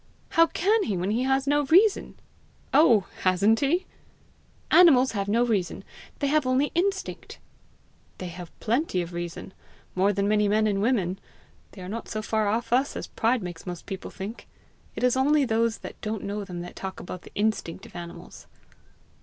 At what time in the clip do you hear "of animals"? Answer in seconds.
17.85-18.47